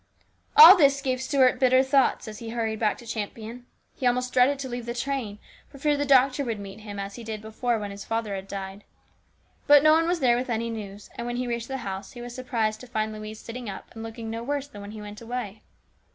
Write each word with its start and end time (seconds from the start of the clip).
All 0.57 0.75
this 0.75 0.99
gave 0.99 1.21
Stuart 1.21 1.59
bitter 1.59 1.83
thoughts 1.83 2.27
as 2.27 2.39
he 2.39 2.49
hurried 2.49 2.79
back 2.79 2.97
to 2.97 3.05
Champion. 3.05 3.67
He 3.95 4.07
almost 4.07 4.33
dreaded 4.33 4.57
to 4.57 4.67
leave 4.67 4.87
the 4.87 4.95
train, 4.95 5.37
for 5.69 5.77
fear 5.77 5.95
the 5.95 6.07
doctor 6.07 6.43
would 6.43 6.59
meet 6.59 6.79
him, 6.79 6.97
as 6.97 7.17
he 7.17 7.23
did 7.23 7.39
before 7.39 7.77
when 7.77 7.91
his 7.91 8.03
father 8.03 8.33
had 8.33 8.47
died. 8.47 8.83
But 9.67 9.83
no 9.83 9.91
one 9.91 10.07
was 10.07 10.19
there 10.19 10.37
with 10.37 10.49
any 10.49 10.71
news, 10.71 11.11
and 11.19 11.27
when 11.27 11.35
he 11.35 11.45
reached 11.45 11.67
the 11.67 11.77
house 11.85 12.13
he 12.13 12.19
was 12.21 12.33
surprised 12.33 12.79
to 12.79 12.87
find 12.87 13.13
Louise 13.13 13.39
sitting 13.41 13.69
up 13.69 13.91
and 13.93 14.01
looking 14.01 14.31
no 14.31 14.41
worse 14.41 14.67
than 14.67 14.81
when 14.81 14.89
he 14.89 15.01
went 15.01 15.21
away. 15.21 15.61